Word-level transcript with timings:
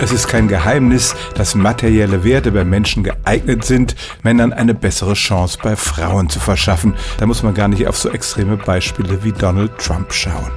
Es 0.00 0.12
ist 0.12 0.28
kein 0.28 0.46
Geheimnis, 0.46 1.16
dass 1.34 1.56
materielle 1.56 2.22
Werte 2.22 2.52
bei 2.52 2.64
Menschen 2.64 3.02
geeignet 3.02 3.64
sind, 3.64 3.96
Männern 4.22 4.52
eine 4.52 4.72
bessere 4.72 5.14
Chance 5.14 5.58
bei 5.60 5.74
Frauen 5.74 6.30
zu 6.30 6.38
verschaffen. 6.38 6.94
Da 7.18 7.26
muss 7.26 7.42
man 7.42 7.52
gar 7.54 7.66
nicht 7.66 7.86
auf 7.88 7.98
so 7.98 8.08
extreme 8.08 8.56
Beispiele 8.56 9.24
wie 9.24 9.32
Donald 9.32 9.76
Trump 9.78 10.12
schauen. 10.12 10.52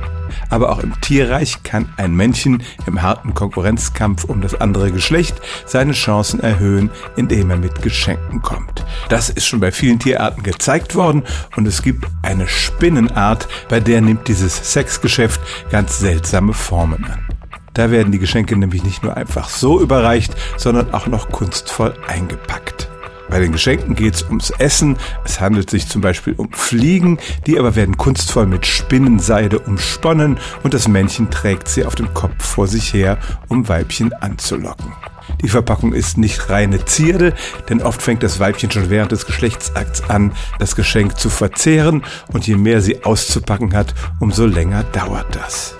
Aber 0.49 0.69
auch 0.69 0.79
im 0.79 0.99
Tierreich 1.01 1.63
kann 1.63 1.91
ein 1.97 2.13
Männchen 2.13 2.61
im 2.85 3.01
harten 3.01 3.33
Konkurrenzkampf 3.33 4.25
um 4.25 4.41
das 4.41 4.53
andere 4.53 4.91
Geschlecht 4.91 5.41
seine 5.65 5.93
Chancen 5.93 6.39
erhöhen, 6.39 6.91
indem 7.15 7.49
er 7.49 7.57
mit 7.57 7.81
Geschenken 7.81 8.41
kommt. 8.43 8.85
Das 9.09 9.29
ist 9.29 9.47
schon 9.47 9.59
bei 9.59 9.71
vielen 9.71 9.97
Tierarten 9.97 10.43
gezeigt 10.43 10.93
worden 10.93 11.23
und 11.55 11.67
es 11.67 11.81
gibt 11.81 12.05
eine 12.21 12.47
Spinnenart, 12.47 13.47
bei 13.69 13.79
der 13.79 14.01
nimmt 14.01 14.27
dieses 14.27 14.71
Sexgeschäft 14.71 15.41
ganz 15.71 15.99
seltsame 15.99 16.53
Formen 16.53 17.05
an. 17.05 17.40
Da 17.81 17.89
werden 17.89 18.11
die 18.11 18.19
Geschenke 18.19 18.55
nämlich 18.55 18.83
nicht 18.83 19.01
nur 19.01 19.17
einfach 19.17 19.49
so 19.49 19.81
überreicht, 19.81 20.35
sondern 20.55 20.93
auch 20.93 21.07
noch 21.07 21.29
kunstvoll 21.29 21.95
eingepackt. 22.07 22.87
Bei 23.27 23.39
den 23.39 23.51
Geschenken 23.51 23.95
geht 23.95 24.13
es 24.13 24.21
ums 24.21 24.51
Essen. 24.51 24.97
Es 25.25 25.41
handelt 25.41 25.71
sich 25.71 25.87
zum 25.87 25.99
Beispiel 25.99 26.35
um 26.37 26.53
Fliegen, 26.53 27.17
die 27.47 27.57
aber 27.57 27.75
werden 27.75 27.97
kunstvoll 27.97 28.45
mit 28.45 28.67
Spinnenseide 28.67 29.57
umsponnen 29.57 30.37
und 30.61 30.75
das 30.75 30.87
Männchen 30.87 31.31
trägt 31.31 31.67
sie 31.69 31.83
auf 31.83 31.95
dem 31.95 32.13
Kopf 32.13 32.45
vor 32.45 32.67
sich 32.67 32.93
her, 32.93 33.17
um 33.47 33.67
Weibchen 33.67 34.13
anzulocken. 34.13 34.93
Die 35.41 35.49
Verpackung 35.49 35.93
ist 35.93 36.19
nicht 36.19 36.51
reine 36.51 36.85
Zierde, 36.85 37.33
denn 37.67 37.81
oft 37.81 38.03
fängt 38.03 38.21
das 38.21 38.39
Weibchen 38.39 38.69
schon 38.69 38.91
während 38.91 39.11
des 39.11 39.25
Geschlechtsakts 39.25 40.07
an, 40.07 40.33
das 40.59 40.75
Geschenk 40.75 41.17
zu 41.17 41.31
verzehren 41.31 42.03
und 42.31 42.45
je 42.45 42.57
mehr 42.57 42.79
sie 42.79 43.03
auszupacken 43.03 43.75
hat, 43.75 43.95
umso 44.19 44.45
länger 44.45 44.83
dauert 44.83 45.35
das. 45.35 45.75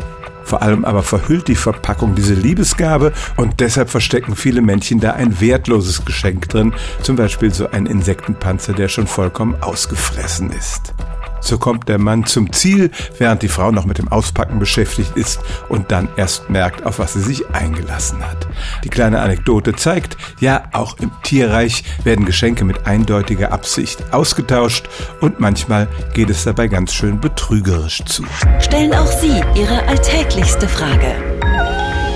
Vor 0.51 0.61
allem 0.61 0.83
aber 0.83 1.01
verhüllt 1.01 1.47
die 1.47 1.55
Verpackung 1.55 2.13
diese 2.13 2.33
Liebesgabe 2.33 3.13
und 3.37 3.61
deshalb 3.61 3.89
verstecken 3.89 4.35
viele 4.35 4.61
Männchen 4.61 4.99
da 4.99 5.13
ein 5.13 5.39
wertloses 5.39 6.03
Geschenk 6.03 6.49
drin, 6.49 6.73
zum 7.01 7.15
Beispiel 7.15 7.53
so 7.53 7.71
ein 7.71 7.85
Insektenpanzer, 7.85 8.73
der 8.73 8.89
schon 8.89 9.07
vollkommen 9.07 9.55
ausgefressen 9.63 10.51
ist. 10.51 10.93
So 11.41 11.57
kommt 11.57 11.89
der 11.89 11.97
Mann 11.97 12.25
zum 12.25 12.53
Ziel, 12.53 12.91
während 13.17 13.41
die 13.41 13.47
Frau 13.47 13.71
noch 13.71 13.85
mit 13.85 13.97
dem 13.97 14.07
Auspacken 14.07 14.59
beschäftigt 14.59 15.15
ist 15.15 15.39
und 15.69 15.91
dann 15.91 16.07
erst 16.15 16.49
merkt, 16.49 16.85
auf 16.85 16.99
was 16.99 17.13
sie 17.13 17.21
sich 17.21 17.49
eingelassen 17.49 18.25
hat. 18.25 18.47
Die 18.83 18.89
kleine 18.89 19.21
Anekdote 19.21 19.73
zeigt, 19.73 20.17
ja, 20.39 20.63
auch 20.71 20.97
im 20.99 21.11
Tierreich 21.23 21.83
werden 22.03 22.25
Geschenke 22.25 22.63
mit 22.63 22.85
eindeutiger 22.85 23.51
Absicht 23.51 24.13
ausgetauscht 24.13 24.87
und 25.19 25.39
manchmal 25.39 25.87
geht 26.13 26.29
es 26.29 26.43
dabei 26.43 26.67
ganz 26.67 26.93
schön 26.93 27.19
betrügerisch 27.19 28.03
zu. 28.05 28.23
Stellen 28.59 28.93
auch 28.93 29.11
Sie 29.11 29.41
Ihre 29.55 29.87
alltäglichste 29.87 30.67
Frage 30.67 31.15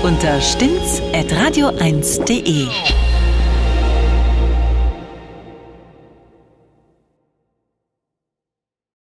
unter 0.02 0.40
stimmtz.radio1.de. 0.40 2.68